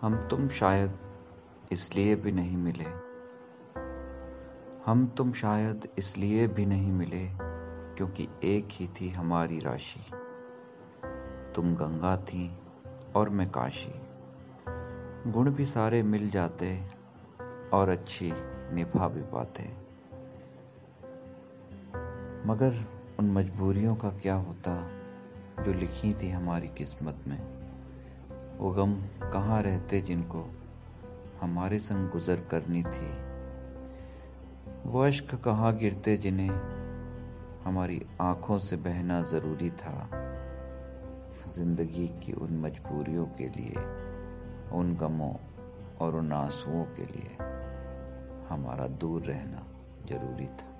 हम 0.00 0.28
तुम 0.28 0.48
शायद 0.48 0.98
इसलिए 1.72 2.16
भी 2.16 2.32
नहीं 2.32 2.56
मिले। 2.56 2.84
हम 4.86 5.14
तुम 5.16 5.32
शायद 5.32 5.88
इसलिए 5.98 6.48
भी 6.48 6.66
नहीं 6.66 6.92
मिले 6.92 7.28
क्योंकि 7.96 8.28
एक 8.44 8.68
ही 8.70 8.88
थी 8.88 9.08
हमारी 9.08 9.58
राशि। 9.58 10.00
तुम 11.54 11.74
गंगा 11.74 12.16
थी 12.16 12.58
और 13.16 13.28
मैं 13.28 13.50
काशी। 13.50 14.00
गुण 15.32 15.50
भी 15.50 15.66
सारे 15.66 16.02
मिल 16.02 16.30
जाते 16.30 16.82
और 17.72 17.88
अच्छी 17.88 18.32
निभा 18.74 19.08
भी 19.08 19.22
पाते। 19.22 19.62
मगर 22.48 22.84
उन 23.18 23.30
मजबूरियों 23.30 23.96
का 23.96 24.10
क्या 24.10 24.34
होता 24.34 24.90
जो 25.62 25.72
लिखी 25.72 26.14
थी 26.14 26.30
हमारी 26.30 26.68
किस्मत 26.68 27.16
में? 27.28 27.65
वो 28.58 28.70
गम 28.70 28.94
कहाँ 29.32 29.62
रहते 29.62 30.00
जिनको 30.00 30.54
हमारे 31.40 31.78
संग 31.78 32.10
गुजर 32.10 32.40
करनी 32.40 32.82
थी? 32.82 33.08
वो 34.90 35.00
अश्क 35.00 35.34
कहाँ 35.34 35.76
गिरते 35.76 36.16
जिन्हें 36.16 36.50
हमारी 37.64 38.06
आँखों 38.20 38.58
से 38.58 38.76
बहना 38.76 39.22
ज़रूरी 39.22 39.70
था? 39.70 40.10
ज़िंदगी 41.54 42.08
की 42.08 42.32
उन 42.32 42.58
मजबूरियों 42.60 43.26
के 43.26 43.48
लिए, 43.48 43.74
उन 44.72 44.96
गमों 45.00 45.34
और 46.00 46.16
उन 46.16 46.32
आंसुओं 46.32 46.84
के 46.84 47.06
लिए 47.06 47.36
हमारा 48.48 48.86
दूर 48.86 49.22
रहना 49.22 49.66
ज़रूरी 50.06 50.46
था। 50.46 50.75